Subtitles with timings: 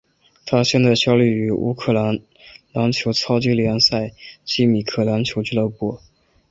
[0.47, 2.19] 他现在效力于乌克兰
[2.71, 4.09] 篮球超级联赛
[4.43, 5.99] 基米克篮球俱乐部。